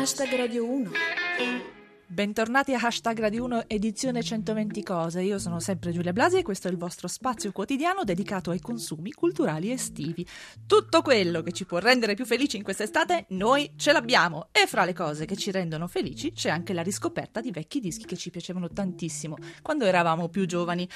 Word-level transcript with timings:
Hashtag 0.00 0.32
Radio 0.32 0.64
1. 0.64 1.79
Bentornati 2.12 2.74
a 2.74 2.80
Hashtag 2.82 3.20
Radio 3.20 3.44
1 3.44 3.64
edizione 3.68 4.20
120 4.20 4.82
cose. 4.82 5.22
Io 5.22 5.38
sono 5.38 5.60
sempre 5.60 5.92
Giulia 5.92 6.12
Blasi 6.12 6.38
e 6.38 6.42
questo 6.42 6.66
è 6.66 6.70
il 6.72 6.76
vostro 6.76 7.06
spazio 7.06 7.52
quotidiano 7.52 8.02
dedicato 8.02 8.50
ai 8.50 8.58
consumi 8.58 9.12
culturali 9.12 9.70
estivi. 9.70 10.26
Tutto 10.66 11.02
quello 11.02 11.40
che 11.42 11.52
ci 11.52 11.66
può 11.66 11.78
rendere 11.78 12.14
più 12.14 12.26
felici 12.26 12.56
in 12.56 12.64
quest'estate, 12.64 13.26
noi 13.28 13.74
ce 13.76 13.92
l'abbiamo. 13.92 14.48
E 14.50 14.66
fra 14.66 14.84
le 14.84 14.92
cose 14.92 15.24
che 15.24 15.36
ci 15.36 15.52
rendono 15.52 15.86
felici 15.86 16.32
c'è 16.32 16.50
anche 16.50 16.72
la 16.72 16.82
riscoperta 16.82 17.40
di 17.40 17.52
vecchi 17.52 17.78
dischi 17.78 18.06
che 18.06 18.16
ci 18.16 18.30
piacevano 18.30 18.68
tantissimo 18.68 19.36
quando 19.62 19.84
eravamo 19.84 20.28
più 20.28 20.46
giovani. 20.46 20.88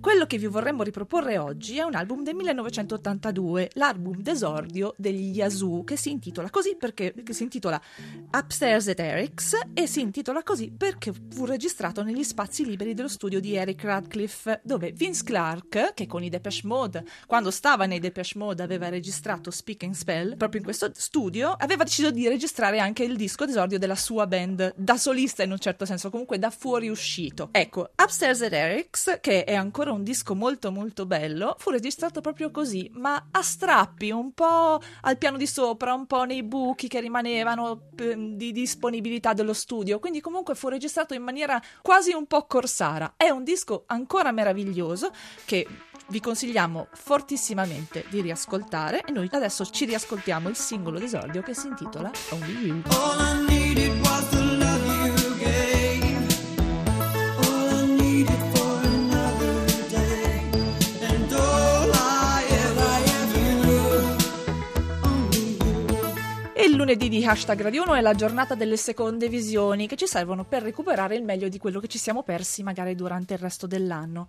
Quello 0.00 0.24
che 0.26 0.38
vi 0.38 0.46
vorremmo 0.46 0.84
riproporre 0.84 1.36
oggi 1.36 1.78
è 1.78 1.82
un 1.82 1.96
album 1.96 2.22
del 2.22 2.36
1982, 2.36 3.70
l'album 3.72 4.22
d'esordio 4.22 4.94
degli 4.96 5.36
Yazoo, 5.36 5.82
che 5.82 5.96
si 5.96 6.12
intitola 6.12 6.48
così 6.48 6.76
perché 6.78 7.12
si 7.30 7.42
intitola 7.42 7.82
Upstairs 8.32 8.86
at 8.86 9.00
Eric's 9.00 9.58
e 9.74 9.88
si 9.88 10.00
intitola 10.00 10.44
così 10.44 10.58
perché 10.68 11.12
fu 11.30 11.46
registrato 11.46 12.02
negli 12.02 12.24
spazi 12.24 12.66
liberi 12.66 12.92
dello 12.92 13.08
studio 13.08 13.40
di 13.40 13.54
Eric 13.54 13.84
Radcliffe, 13.84 14.60
dove 14.62 14.92
Vince 14.92 15.24
Clark, 15.24 15.94
che 15.94 16.06
con 16.06 16.22
i 16.22 16.28
Depeche 16.28 16.66
Mode, 16.66 17.04
quando 17.26 17.50
stava 17.50 17.86
nei 17.86 18.00
Depeche 18.00 18.36
Mode, 18.36 18.62
aveva 18.62 18.88
registrato 18.88 19.50
Speak 19.50 19.84
and 19.84 19.94
Spell, 19.94 20.36
proprio 20.36 20.58
in 20.60 20.64
questo 20.66 20.90
studio, 20.94 21.54
aveva 21.56 21.84
deciso 21.84 22.10
di 22.10 22.28
registrare 22.28 22.78
anche 22.80 23.04
il 23.04 23.16
disco 23.16 23.46
d'esordio 23.46 23.78
della 23.78 23.94
sua 23.94 24.26
band, 24.26 24.74
da 24.76 24.96
solista 24.98 25.42
in 25.42 25.52
un 25.52 25.58
certo 25.58 25.84
senso, 25.84 26.10
comunque 26.10 26.38
da 26.38 26.50
fuoriuscito. 26.50 27.48
Ecco, 27.52 27.90
Upstairs 27.96 28.42
at 28.42 28.52
Eric's, 28.52 29.18
che 29.20 29.44
è 29.44 29.54
ancora 29.54 29.92
un 29.92 30.02
disco 30.02 30.34
molto 30.34 30.70
molto 30.70 31.06
bello, 31.06 31.56
fu 31.58 31.70
registrato 31.70 32.20
proprio 32.20 32.50
così, 32.50 32.90
ma 32.94 33.28
a 33.30 33.42
strappi, 33.42 34.10
un 34.10 34.32
po' 34.32 34.80
al 35.02 35.18
piano 35.18 35.36
di 35.36 35.46
sopra, 35.46 35.94
un 35.94 36.06
po' 36.06 36.24
nei 36.24 36.42
buchi 36.42 36.88
che 36.88 37.00
rimanevano 37.00 37.88
di 37.94 38.52
disponibilità 38.52 39.32
dello 39.32 39.52
studio, 39.52 39.98
quindi 39.98 40.20
comunque 40.20 40.49
comunque 40.50 40.54
fu 40.54 40.68
registrato 40.68 41.14
in 41.14 41.22
maniera 41.22 41.60
quasi 41.82 42.12
un 42.12 42.26
po' 42.26 42.46
corsara. 42.46 43.14
È 43.16 43.28
un 43.28 43.44
disco 43.44 43.84
ancora 43.86 44.32
meraviglioso 44.32 45.12
che 45.44 45.66
vi 46.08 46.20
consigliamo 46.20 46.88
fortissimamente 46.92 48.04
di 48.08 48.20
riascoltare 48.20 49.02
e 49.04 49.12
noi 49.12 49.28
adesso 49.32 49.64
ci 49.66 49.84
riascoltiamo 49.84 50.48
il 50.48 50.56
singolo 50.56 50.98
d'esordio 50.98 51.42
che 51.42 51.54
si 51.54 51.68
intitola 51.68 52.10
Only 52.30 52.66
You. 52.66 54.39
Lunedì 66.90 67.08
di 67.08 67.24
Hashtag 67.24 67.60
Radio 67.60 67.84
1 67.84 67.94
è 67.94 68.00
la 68.00 68.14
giornata 68.14 68.56
delle 68.56 68.76
seconde 68.76 69.28
visioni 69.28 69.86
che 69.86 69.94
ci 69.94 70.08
servono 70.08 70.44
per 70.44 70.64
recuperare 70.64 71.14
il 71.14 71.22
meglio 71.22 71.48
di 71.48 71.56
quello 71.56 71.78
che 71.78 71.86
ci 71.86 71.98
siamo 71.98 72.24
persi 72.24 72.64
magari 72.64 72.96
durante 72.96 73.34
il 73.34 73.38
resto 73.38 73.68
dell'anno. 73.68 74.26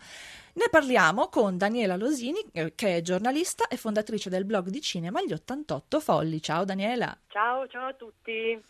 Ne 0.53 0.67
parliamo 0.69 1.27
con 1.29 1.57
Daniela 1.57 1.95
Losini, 1.95 2.39
eh, 2.53 2.75
che 2.75 2.97
è 2.97 3.01
giornalista 3.01 3.67
e 3.67 3.77
fondatrice 3.77 4.29
del 4.29 4.45
blog 4.45 4.67
di 4.67 4.79
cinema 4.79 5.23
Gli 5.23 5.33
88 5.33 5.99
Folli. 5.99 6.39
Ciao 6.39 6.63
Daniela. 6.63 7.17
Ciao, 7.29 7.65
ciao 7.67 7.87
a 7.87 7.93
tutti. 7.93 8.61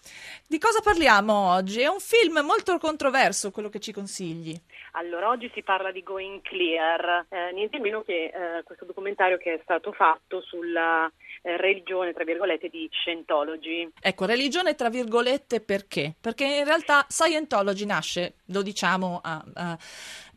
Di 0.48 0.58
cosa 0.58 0.80
parliamo 0.80 1.52
oggi? 1.52 1.82
È 1.82 1.88
un 1.88 2.00
film 2.00 2.40
molto 2.46 2.78
controverso 2.78 3.52
quello 3.52 3.68
che 3.68 3.80
ci 3.80 3.92
consigli. 3.92 4.56
Allora, 4.94 5.28
oggi 5.28 5.52
si 5.54 5.64
parla 5.64 5.92
di 5.92 6.02
Going 6.02 6.42
Clear, 6.44 7.26
eh, 7.28 7.52
niente 7.52 7.80
meno 7.80 8.04
che 8.04 8.26
eh, 8.26 8.64
questo 8.64 8.86
documentario 8.86 9.38
che 9.38 9.56
è 9.56 9.60
stato 9.64 9.92
fatto 9.92 10.42
sulla 10.42 11.12
eh, 11.42 11.58
religione, 11.58 12.14
tra 12.14 12.24
virgolette, 12.24 12.70
di 12.70 12.88
Scientology. 12.92 13.92
Ecco, 14.00 14.26
religione 14.26 14.76
tra 14.76 14.90
virgolette 14.90 15.62
perché? 15.62 16.14
Perché 16.20 16.46
in 16.46 16.66
realtà 16.66 17.06
Scientology 17.10 17.86
nasce, 17.86 18.36
lo 18.46 18.62
diciamo 18.62 19.20
a, 19.24 19.44
a, 19.54 19.78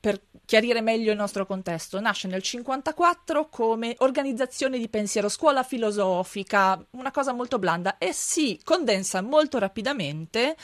per 0.01 0.21
chiarire 0.45 0.81
meglio 0.81 1.11
il 1.13 1.17
nostro 1.17 1.47
contesto, 1.47 2.01
nasce 2.01 2.29
nel 2.29 2.43
1954 2.45 3.49
come 3.49 3.95
organizzazione 3.99 4.79
di 4.79 4.89
pensiero, 4.89 5.29
scuola 5.29 5.63
filosofica, 5.63 6.83
una 6.91 7.11
cosa 7.11 7.33
molto 7.33 7.59
blanda 7.59 7.99
e 7.99 8.13
si 8.13 8.61
condensa 8.63 9.23
molto 9.23 9.59
rapidamente 9.59 10.57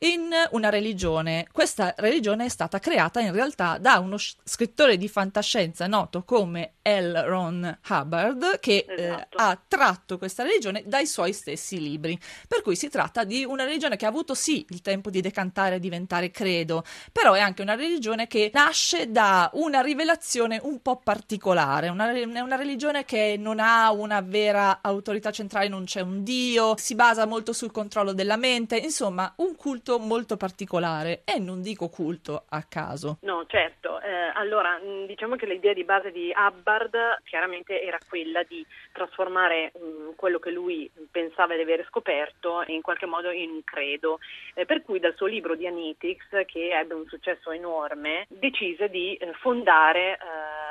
in 0.00 0.30
una 0.50 0.68
religione. 0.68 1.46
Questa 1.50 1.94
religione 1.98 2.46
è 2.46 2.48
stata 2.48 2.78
creata 2.78 3.20
in 3.20 3.32
realtà 3.32 3.78
da 3.78 3.98
uno 3.98 4.16
scrittore 4.18 4.96
di 4.96 5.08
fantascienza 5.08 5.86
noto 5.86 6.24
come 6.24 6.74
L. 6.82 7.14
Ron 7.24 7.78
Hubbard 7.88 8.58
che 8.60 8.84
eh, 8.86 9.04
esatto. 9.04 9.38
eh, 9.38 9.42
ha 9.42 9.58
tratto 9.66 10.18
questa 10.18 10.42
religione 10.42 10.82
dai 10.86 11.06
suoi 11.06 11.32
stessi 11.32 11.80
libri. 11.80 12.18
Per 12.46 12.62
cui 12.62 12.76
si 12.76 12.88
tratta 12.88 13.24
di 13.24 13.44
una 13.44 13.64
religione 13.64 13.96
che 13.96 14.04
ha 14.04 14.08
avuto 14.08 14.34
sì 14.34 14.66
il 14.70 14.82
tempo 14.82 15.10
di 15.10 15.20
decantare 15.20 15.76
e 15.76 15.80
diventare 15.80 16.30
credo, 16.30 16.84
però 17.12 17.32
è 17.32 17.40
anche 17.40 17.62
una 17.62 17.74
religione 17.74 18.26
che 18.26 18.50
nasce 18.52 19.10
da 19.10 19.50
una 19.54 19.80
rivelazione 19.80 20.60
un 20.62 20.80
po' 20.82 20.96
particolare, 20.96 21.88
una, 21.88 22.12
è 22.12 22.40
una 22.40 22.56
religione 22.56 23.04
che 23.04 23.36
non 23.38 23.58
ha 23.60 23.90
una 23.92 24.20
vera 24.20 24.80
autorità 24.82 25.30
centrale, 25.30 25.68
non 25.68 25.84
c'è 25.84 26.00
un 26.00 26.22
dio, 26.22 26.74
si 26.76 26.94
basa 26.94 27.26
molto 27.26 27.52
sul 27.52 27.70
controllo 27.70 28.12
della 28.12 28.36
mente, 28.36 28.76
insomma 28.76 29.32
un 29.36 29.56
culto 29.56 29.83
molto 29.98 30.36
particolare 30.36 31.22
e 31.24 31.38
non 31.38 31.62
dico 31.62 31.88
culto 31.88 32.44
a 32.48 32.62
caso. 32.62 33.18
No, 33.22 33.44
certo. 33.46 34.00
Eh, 34.00 34.30
allora, 34.34 34.78
diciamo 35.06 35.36
che 35.36 35.46
l'idea 35.46 35.72
di 35.72 35.84
base 35.84 36.10
di 36.10 36.32
Hubbard 36.36 37.22
chiaramente 37.24 37.80
era 37.82 37.98
quella 38.08 38.42
di 38.42 38.64
trasformare 38.92 39.72
mh, 39.74 40.14
quello 40.16 40.38
che 40.38 40.50
lui 40.50 40.90
pensava 41.10 41.54
di 41.54 41.62
aver 41.62 41.84
scoperto 41.88 42.62
in 42.66 42.82
qualche 42.82 43.06
modo 43.06 43.30
in 43.30 43.50
un 43.50 43.64
credo, 43.64 44.18
eh, 44.54 44.64
per 44.64 44.82
cui 44.82 44.98
dal 44.98 45.14
suo 45.16 45.26
libro 45.26 45.54
di 45.54 45.66
Anitics, 45.66 46.28
che 46.46 46.70
ebbe 46.70 46.94
un 46.94 47.06
successo 47.06 47.50
enorme, 47.50 48.26
decise 48.28 48.88
di 48.88 49.14
eh, 49.14 49.32
fondare 49.34 50.12
eh, 50.12 50.18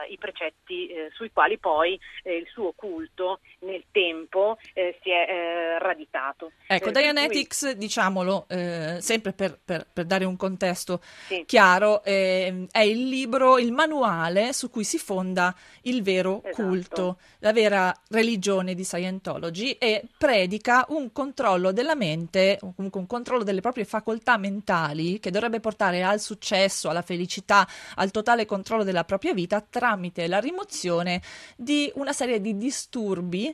i 0.10 0.18
precetti 0.18 0.88
eh, 0.88 1.10
sui 1.14 1.32
quali 1.32 1.58
poi 1.58 2.00
eh, 2.24 2.36
il 2.36 2.48
suo 2.48 2.74
culto 2.74 3.40
nel 3.60 3.84
tempo 3.92 4.58
eh, 4.74 4.98
si 5.02 5.10
è 5.10 5.78
radicato. 5.80 6.52
Ecco, 6.68 6.92
Dianetics, 6.92 7.60
cui... 7.60 7.78
diciamolo, 7.78 8.46
sempre 8.48 9.34
per, 9.34 9.60
per, 9.64 9.88
per, 9.92 10.06
dare 10.06 10.26
un 10.26 10.36
contesto 10.36 11.02
sì. 11.28 11.44
chiaro, 11.46 12.04
è 12.04 12.52
il 12.84 13.08
libro, 13.08 13.58
il 13.58 13.72
manuale 13.72 14.54
su 14.54 14.70
cui 14.70 14.84
si 14.84 14.98
fonda 14.98 15.56
il 15.84 16.04
vero 16.04 16.42
esatto. 16.44 16.64
culto, 16.64 17.18
la 17.40 17.54
vera 17.54 17.94
religione 18.10 18.74
di 18.76 18.84
Scientology 18.84 19.72
e 19.72 20.04
predica 20.18 20.86
un 20.90 21.12
controllo 21.12 21.72
della 21.72 21.96
mente, 21.96 22.58
comunque 22.60 23.00
un 23.00 23.08
controllo 23.08 23.44
delle 23.44 23.62
proprie 23.62 23.86
facoltà 23.86 24.38
mentali 24.38 25.20
che 25.20 25.32
dovrebbe 25.32 25.60
portare 25.60 26.04
al 26.04 26.20
successo, 26.20 26.90
alla 26.90 27.02
felicità, 27.02 27.68
al 27.96 28.12
totale 28.12 28.46
controllo 28.46 28.84
della 28.84 29.04
propria 29.04 29.34
vita 29.34 29.62
tramite 29.62 29.93
la 30.28 30.40
rimozione 30.40 31.22
di 31.56 31.92
una 31.96 32.14
serie 32.14 32.42
di 32.42 32.58
disturbi 32.58 33.54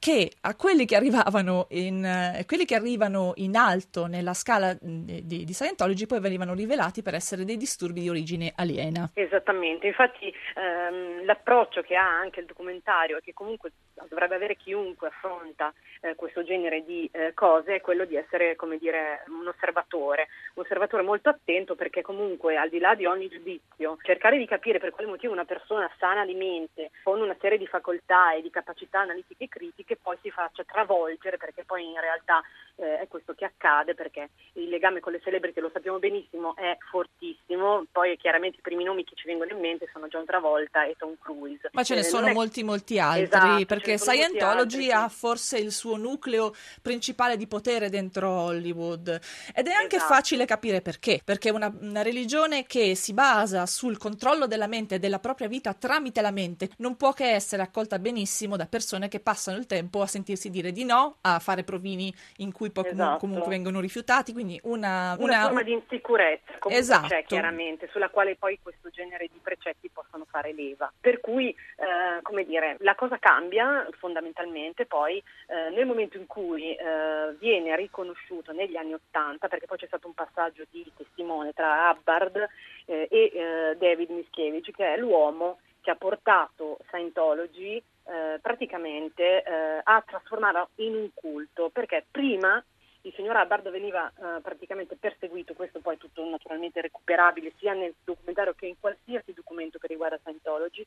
che 0.00 0.32
a 0.40 0.56
quelli 0.56 0.86
che 0.86 0.96
arrivavano 0.96 1.66
in, 1.70 2.02
eh, 2.02 2.44
quelli 2.46 2.64
che 2.64 2.74
arrivano 2.74 3.32
in 3.36 3.54
alto 3.54 4.06
nella 4.06 4.32
scala 4.32 4.74
di, 4.80 5.26
di, 5.26 5.44
di, 5.44 5.52
Scientology 5.52 6.06
poi 6.06 6.20
venivano 6.20 6.54
rivelati 6.54 7.02
per 7.02 7.14
essere 7.14 7.44
dei 7.44 7.58
disturbi 7.58 8.00
di 8.00 8.08
origine 8.08 8.50
aliena. 8.56 9.10
Esattamente, 9.12 9.86
infatti 9.86 10.32
ehm, 10.56 11.26
l'approccio 11.26 11.82
che 11.82 11.96
ha 11.96 12.08
anche 12.08 12.40
il 12.40 12.46
documentario 12.46 13.18
e 13.18 13.20
che 13.20 13.34
comunque 13.34 13.72
dovrebbe 14.08 14.36
avere 14.36 14.56
chiunque 14.56 15.08
affronta 15.08 15.72
eh, 16.00 16.14
questo 16.14 16.42
genere 16.42 16.82
di 16.84 17.08
eh, 17.12 17.34
cose 17.34 17.76
è 17.76 17.80
quello 17.82 18.06
di 18.06 18.16
essere 18.16 18.56
come 18.56 18.78
dire 18.78 19.24
un 19.28 19.46
osservatore, 19.46 20.28
un 20.54 20.62
osservatore 20.62 21.02
molto 21.02 21.28
attento 21.28 21.74
perché 21.74 22.00
comunque 22.00 22.56
al 22.56 22.70
di 22.70 22.78
là 22.78 22.94
di 22.94 23.04
ogni 23.04 23.28
giudizio 23.28 23.98
cercare 24.02 24.38
di 24.38 24.46
capire 24.46 24.78
per 24.78 24.90
quale 24.90 25.10
motivo 25.10 25.32
una 25.32 25.44
persona 25.44 25.90
sana 25.98 26.24
di 26.24 26.34
mente 26.34 26.90
con 27.02 27.20
una 27.20 27.36
serie 27.38 27.58
di 27.58 27.66
facoltà 27.66 28.34
e 28.34 28.40
di 28.40 28.50
capacità 28.50 29.00
analitiche 29.00 29.44
e 29.44 29.48
critiche 29.48 29.89
poi 29.96 30.16
si 30.22 30.30
faccia 30.30 30.64
travolgere 30.64 31.36
perché 31.36 31.64
poi 31.64 31.84
in 31.84 32.00
realtà 32.00 32.42
eh, 32.76 33.00
è 33.00 33.08
questo 33.08 33.34
che 33.34 33.44
accade 33.44 33.94
perché 33.94 34.30
il 34.54 34.68
legame 34.68 35.00
con 35.00 35.12
le 35.12 35.20
celebrity 35.20 35.60
lo 35.60 35.70
sappiamo 35.72 35.98
benissimo 35.98 36.56
è 36.56 36.76
fortissimo. 36.90 37.84
Poi 37.90 38.16
chiaramente 38.16 38.58
i 38.58 38.62
primi 38.62 38.84
nomi 38.84 39.04
che 39.04 39.14
ci 39.14 39.26
vengono 39.26 39.52
in 39.52 39.60
mente 39.60 39.88
sono 39.92 40.08
John 40.08 40.24
Travolta 40.24 40.84
e 40.84 40.96
Tom 40.98 41.14
Cruise. 41.20 41.68
Ma 41.72 41.82
ce 41.82 41.94
ne 41.94 42.00
eh, 42.00 42.04
sono 42.04 42.26
è... 42.28 42.32
molti 42.32 42.62
molti 42.62 42.98
altri 42.98 43.24
esatto, 43.24 43.64
perché 43.66 43.98
Scientology 43.98 44.90
ha 44.90 45.08
forse 45.08 45.58
il 45.58 45.72
suo 45.72 45.96
nucleo 45.96 46.54
principale 46.80 47.36
di 47.36 47.46
potere 47.46 47.90
dentro 47.90 48.30
Hollywood. 48.30 49.08
Ed 49.54 49.66
è 49.66 49.72
anche 49.72 49.96
esatto. 49.96 50.14
facile 50.14 50.44
capire 50.46 50.80
perché 50.80 51.20
perché 51.24 51.50
una, 51.50 51.72
una 51.80 52.02
religione 52.02 52.64
che 52.66 52.94
si 52.94 53.12
basa 53.12 53.66
sul 53.66 53.98
controllo 53.98 54.46
della 54.46 54.66
mente 54.66 54.96
e 54.96 54.98
della 54.98 55.18
propria 55.18 55.48
vita 55.48 55.74
tramite 55.74 56.20
la 56.20 56.30
mente, 56.30 56.70
non 56.78 56.96
può 56.96 57.12
che 57.12 57.30
essere 57.32 57.62
accolta 57.62 57.98
benissimo 57.98 58.56
da 58.56 58.66
persone 58.66 59.08
che 59.08 59.20
passano 59.20 59.58
il 59.58 59.66
tempo 59.66 59.79
a 59.90 60.06
sentirsi 60.06 60.50
dire 60.50 60.72
di 60.72 60.84
no, 60.84 61.16
a 61.22 61.38
fare 61.38 61.64
provini 61.64 62.12
in 62.38 62.52
cui 62.52 62.70
poi 62.70 62.86
esatto. 62.86 63.18
comunque 63.18 63.48
vengono 63.48 63.80
rifiutati, 63.80 64.32
quindi 64.32 64.58
una, 64.64 65.16
una, 65.18 65.34
una 65.36 65.42
forma 65.42 65.62
di 65.62 65.72
insicurezza 65.72 66.58
comunque 66.58 66.76
esatto. 66.76 67.08
c'è 67.08 67.24
chiaramente, 67.24 67.88
sulla 67.90 68.08
quale 68.10 68.36
poi 68.36 68.58
questo 68.62 68.90
genere 68.90 69.28
di 69.32 69.38
precetti 69.42 69.88
possono 69.92 70.26
fare 70.28 70.52
leva. 70.52 70.92
Per 71.00 71.20
cui, 71.20 71.50
eh, 71.50 72.22
come 72.22 72.44
dire, 72.44 72.76
la 72.80 72.94
cosa 72.94 73.18
cambia 73.18 73.88
fondamentalmente 73.98 74.86
poi 74.86 75.18
eh, 75.18 75.70
nel 75.70 75.86
momento 75.86 76.16
in 76.16 76.26
cui 76.26 76.74
eh, 76.74 77.34
viene 77.38 77.74
riconosciuto 77.76 78.52
negli 78.52 78.76
anni 78.76 78.94
Ottanta, 78.94 79.48
perché 79.48 79.66
poi 79.66 79.78
c'è 79.78 79.86
stato 79.86 80.06
un 80.06 80.14
passaggio 80.14 80.64
di 80.70 80.90
testimone 80.96 81.52
tra 81.52 81.90
Hubbard 81.90 82.48
eh, 82.86 83.08
e 83.10 83.32
eh, 83.32 83.76
David 83.78 84.10
Mischievich, 84.10 84.70
che 84.72 84.94
è 84.94 84.96
l'uomo 84.96 85.58
che 85.80 85.90
ha 85.90 85.96
portato 85.96 86.78
Scientology 86.86 87.76
eh, 87.76 88.38
praticamente 88.40 89.42
eh, 89.42 89.80
a 89.82 90.02
trasformarla 90.06 90.68
in 90.76 90.94
un 90.94 91.08
culto, 91.14 91.70
perché 91.70 92.04
prima 92.10 92.62
il 93.02 93.12
signor 93.14 93.36
Hubbard 93.36 93.70
veniva 93.70 94.08
eh, 94.08 94.40
praticamente 94.42 94.96
perseguito, 94.96 95.54
questo 95.54 95.80
poi 95.80 95.94
è 95.94 95.98
tutto 95.98 96.22
naturalmente 96.28 96.80
recuperabile 96.80 97.52
sia 97.58 97.72
nel 97.72 97.94
documentario 98.04 98.54
che 98.54 98.66
in 98.66 98.78
qualsiasi 98.78 99.32
documento 99.32 99.78
che 99.78 99.86
riguarda 99.86 100.18
Scientology, 100.18 100.84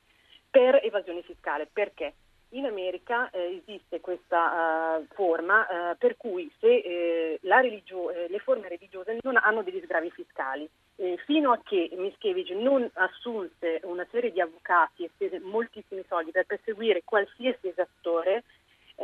per 0.50 0.80
evasione 0.84 1.24
fiscale. 1.24 1.68
Perché? 1.72 2.13
In 2.53 2.65
America 2.65 3.31
eh, 3.31 3.63
esiste 3.65 4.00
questa 4.00 5.00
uh, 5.00 5.05
forma 5.15 5.61
uh, 5.61 5.97
per 5.97 6.17
cui 6.17 6.51
se 6.59 6.67
eh, 6.67 7.39
religio- 7.41 8.11
eh, 8.11 8.27
le 8.29 8.38
forme 8.38 8.67
religiose 8.67 9.17
non 9.23 9.38
hanno 9.38 9.63
degli 9.63 9.81
sgravi 9.83 10.11
fiscali, 10.11 10.69
fino 11.25 11.51
a 11.51 11.59
che 11.63 11.89
Mischevich 11.97 12.51
non 12.51 12.88
assunse 12.94 13.79
una 13.83 14.05
serie 14.11 14.31
di 14.31 14.39
avvocati 14.39 15.03
e 15.03 15.09
spese 15.15 15.39
moltissimi 15.39 16.03
soldi 16.07 16.29
per 16.29 16.45
perseguire 16.45 17.01
qualsiasi 17.03 17.69
esattore, 17.69 18.44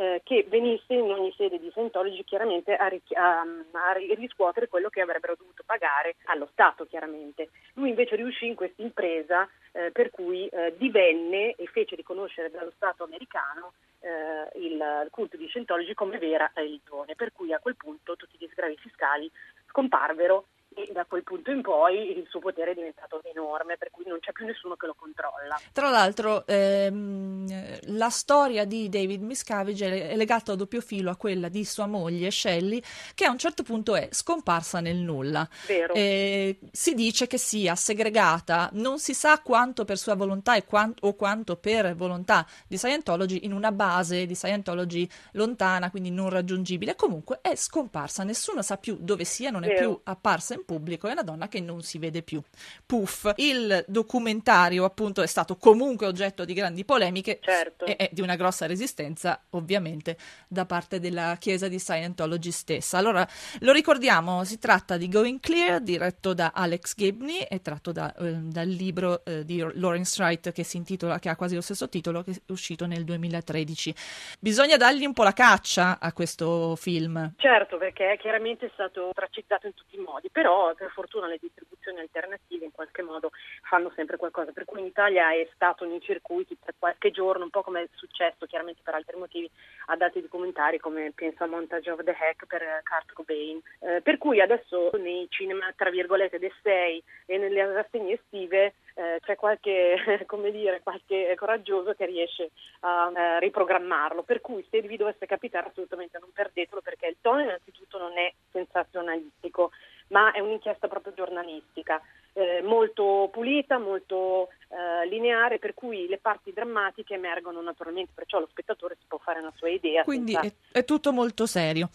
eh, 0.00 0.22
che 0.24 0.46
venisse 0.48 0.94
in 0.94 1.12
ogni 1.12 1.30
sede 1.36 1.58
di 1.58 1.68
Scientology 1.68 2.24
chiaramente 2.24 2.74
a, 2.74 2.86
ri- 2.88 3.02
a, 3.12 3.40
a, 3.40 3.92
riscuotere 4.16 4.66
quello 4.66 4.88
che 4.88 5.02
avrebbero 5.02 5.34
dovuto 5.36 5.62
pagare 5.66 6.16
allo 6.24 6.48
Stato 6.52 6.86
chiaramente. 6.86 7.50
Lui 7.74 7.90
invece 7.90 8.16
riuscì 8.16 8.46
in 8.46 8.54
questa 8.54 8.80
impresa 8.80 9.46
eh, 9.72 9.90
per 9.90 10.10
cui 10.10 10.46
eh, 10.46 10.74
divenne 10.78 11.54
e 11.54 11.66
fece 11.66 11.96
riconoscere 11.96 12.50
dallo 12.50 12.72
Stato 12.76 13.04
americano 13.04 13.74
eh, 14.00 14.58
il 14.58 15.06
culto 15.10 15.36
di 15.36 15.46
Scientology 15.48 15.92
come 15.92 16.16
vera 16.16 16.50
religione, 16.54 17.14
per 17.14 17.32
cui 17.32 17.52
a 17.52 17.58
quel 17.58 17.76
punto 17.76 18.16
tutti 18.16 18.38
gli 18.38 18.48
sgravi 18.50 18.78
fiscali 18.78 19.30
scomparvero 19.68 20.46
da 20.92 21.04
quel 21.04 21.22
punto 21.22 21.50
in 21.50 21.62
poi 21.62 22.16
il 22.16 22.26
suo 22.28 22.40
potere 22.40 22.72
è 22.72 22.74
diventato 22.74 23.20
enorme, 23.24 23.76
per 23.76 23.90
cui 23.90 24.04
non 24.06 24.18
c'è 24.20 24.32
più 24.32 24.46
nessuno 24.46 24.76
che 24.76 24.86
lo 24.86 24.94
controlla. 24.96 25.60
Tra 25.72 25.90
l'altro 25.90 26.46
ehm, 26.46 27.78
la 27.96 28.08
storia 28.10 28.64
di 28.64 28.88
David 28.88 29.22
Miscavige 29.22 30.08
è 30.08 30.16
legata 30.16 30.52
a 30.52 30.56
doppio 30.56 30.80
filo 30.80 31.10
a 31.10 31.16
quella 31.16 31.48
di 31.48 31.64
sua 31.64 31.86
moglie 31.86 32.30
Shelley, 32.30 32.82
che 33.14 33.24
a 33.24 33.30
un 33.30 33.38
certo 33.38 33.62
punto 33.62 33.94
è 33.94 34.08
scomparsa 34.10 34.80
nel 34.80 34.96
nulla. 34.96 35.48
Eh, 35.66 36.58
si 36.70 36.94
dice 36.94 37.26
che 37.26 37.38
sia 37.38 37.74
segregata, 37.74 38.70
non 38.72 38.98
si 38.98 39.14
sa 39.14 39.40
quanto 39.40 39.84
per 39.84 39.98
sua 39.98 40.14
volontà 40.14 40.60
quanto, 40.62 41.06
o 41.06 41.14
quanto 41.14 41.56
per 41.56 41.94
volontà 41.94 42.46
di 42.66 42.76
Scientology 42.76 43.40
in 43.44 43.52
una 43.52 43.72
base 43.72 44.26
di 44.26 44.34
Scientology 44.34 45.08
lontana, 45.32 45.90
quindi 45.90 46.10
non 46.10 46.28
raggiungibile. 46.30 46.94
Comunque 46.94 47.38
è 47.40 47.54
scomparsa, 47.54 48.24
nessuno 48.24 48.62
sa 48.62 48.76
più 48.76 48.96
dove 49.00 49.24
sia, 49.24 49.50
non 49.50 49.64
è 49.64 49.68
Vero. 49.68 49.78
più 49.78 50.00
apparsa 50.04 50.54
in 50.54 50.60
in 50.60 50.64
pubblico 50.80 51.08
è 51.08 51.12
una 51.12 51.22
donna 51.22 51.46
che 51.46 51.60
non 51.60 51.82
si 51.82 51.98
vede 51.98 52.22
più. 52.22 52.42
Puff. 52.86 53.30
Il 53.36 53.84
documentario 53.86 54.84
appunto 54.84 55.20
è 55.20 55.26
stato 55.26 55.56
comunque 55.56 56.06
oggetto 56.06 56.46
di 56.46 56.54
grandi 56.54 56.84
polemiche 56.84 57.38
certo. 57.42 57.84
e, 57.84 57.96
e 57.98 58.08
di 58.10 58.22
una 58.22 58.36
grossa 58.36 58.66
resistenza 58.66 59.40
ovviamente 59.50 60.16
da 60.48 60.64
parte 60.64 60.98
della 60.98 61.36
chiesa 61.38 61.68
di 61.68 61.78
Scientology 61.78 62.50
stessa. 62.50 62.96
Allora 62.96 63.26
lo 63.60 63.72
ricordiamo, 63.72 64.42
si 64.44 64.58
tratta 64.58 64.96
di 64.96 65.08
Going 65.08 65.40
Clear 65.40 65.80
diretto 65.80 66.32
da 66.32 66.52
Alex 66.54 66.94
Gibney 66.96 67.42
e 67.42 67.60
tratto 67.60 67.92
da, 67.92 68.14
eh, 68.16 68.32
dal 68.32 68.68
libro 68.68 69.22
eh, 69.24 69.44
di 69.44 69.58
Lawrence 69.74 70.20
Wright 70.22 70.52
che 70.52 70.64
si 70.64 70.78
intitola, 70.78 71.18
che 71.18 71.28
ha 71.28 71.36
quasi 71.36 71.54
lo 71.54 71.60
stesso 71.60 71.88
titolo, 71.88 72.22
che 72.22 72.32
è 72.32 72.52
uscito 72.52 72.86
nel 72.86 73.04
2013. 73.04 73.94
Bisogna 74.40 74.76
dargli 74.76 75.04
un 75.04 75.12
po' 75.12 75.24
la 75.24 75.34
caccia 75.34 75.98
a 76.00 76.12
questo 76.14 76.74
film. 76.76 77.34
Certo, 77.36 77.76
perché 77.76 78.16
chiaramente 78.18 78.66
è 78.66 78.70
stato 78.72 79.10
tracizzato 79.12 79.66
in 79.66 79.74
tutti 79.74 79.96
i 79.96 79.98
modi, 79.98 80.30
però 80.30 80.69
per 80.74 80.90
fortuna 80.90 81.26
le 81.26 81.38
distribuzioni 81.40 82.00
alternative 82.00 82.64
in 82.64 82.72
qualche 82.72 83.02
modo 83.02 83.30
fanno 83.62 83.92
sempre 83.94 84.16
qualcosa, 84.16 84.52
per 84.52 84.64
cui 84.64 84.80
in 84.80 84.86
Italia 84.86 85.32
è 85.32 85.48
stato 85.54 85.84
nei 85.84 86.00
circuiti 86.00 86.56
per 86.62 86.74
qualche 86.78 87.10
giorno, 87.10 87.44
un 87.44 87.50
po' 87.50 87.62
come 87.62 87.82
è 87.82 87.88
successo 87.94 88.46
chiaramente 88.46 88.80
per 88.82 88.94
altri 88.94 89.16
motivi, 89.16 89.50
a 89.86 89.96
dati 89.96 90.20
documentari 90.20 90.78
come 90.78 91.12
penso 91.14 91.44
a 91.44 91.46
Montage 91.46 91.90
of 91.90 92.02
the 92.04 92.10
Hack 92.10 92.46
per 92.46 92.62
Kurt 92.84 93.12
Cobain, 93.12 93.60
eh, 93.80 94.00
per 94.02 94.18
cui 94.18 94.40
adesso 94.40 94.90
nei 94.98 95.26
cinema 95.30 95.72
tra 95.76 95.90
virgolette 95.90 96.38
del 96.38 96.52
6 96.62 97.02
e 97.26 97.38
nelle 97.38 97.72
rassegne 97.72 98.14
estive 98.14 98.74
eh, 98.94 99.18
c'è 99.20 99.36
qualche, 99.36 99.96
come 100.26 100.50
dire, 100.50 100.80
qualche 100.82 101.34
coraggioso 101.36 101.94
che 101.94 102.06
riesce 102.06 102.50
a 102.80 103.10
eh, 103.14 103.40
riprogrammarlo, 103.40 104.22
per 104.22 104.40
cui 104.40 104.66
se 104.70 104.80
vi 104.82 104.96
dovesse 104.96 105.26
capitare 105.26 105.68
assolutamente 105.68 106.18
non 106.18 106.30
perdetelo 106.32 106.80
perché 106.80 107.06
il 107.06 107.16
tono 107.20 107.40
innanzitutto 107.40 107.98
non 107.98 108.16
è 108.18 108.32
sensazionalistico, 108.50 109.70
ma 110.10 110.32
è 110.32 110.40
un'inchiesta 110.40 110.88
proprio 110.88 111.12
giornalistica, 111.14 112.00
eh, 112.32 112.62
molto 112.62 113.28
pulita, 113.32 113.78
molto 113.78 114.48
eh, 114.68 115.06
lineare, 115.08 115.58
per 115.58 115.74
cui 115.74 116.06
le 116.06 116.18
parti 116.18 116.52
drammatiche 116.52 117.14
emergono 117.14 117.60
naturalmente, 117.60 118.12
perciò 118.14 118.38
lo 118.38 118.48
spettatore 118.50 118.96
si 119.00 119.06
può 119.08 119.18
fare 119.18 119.40
una 119.40 119.52
sua 119.56 119.68
idea. 119.68 120.04
Quindi 120.04 120.32
senza... 120.32 120.54
è, 120.72 120.78
è, 120.78 120.84
tutto 120.84 121.12
molto 121.12 121.46
serio. 121.46 121.88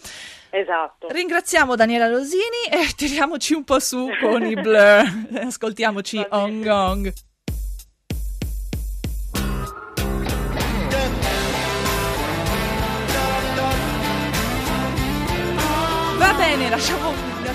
Esatto. 0.50 1.08
Ringraziamo 1.10 1.76
Daniela 1.76 2.10
Rosini 2.10 2.68
e 2.72 2.94
tiriamoci 2.96 3.54
un 3.54 3.64
po' 3.64 3.80
su 3.80 4.10
con 4.22 4.44
i 4.46 4.56
blur. 4.56 5.04
Ascoltiamoci 5.40 6.26
Ong 6.30 6.64
Gong. 6.64 7.14